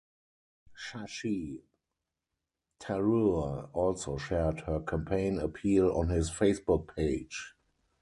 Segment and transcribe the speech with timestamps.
[0.75, 1.61] Shashi
[2.79, 7.53] Tharoor also shared her campaign appeal on his Facebook page.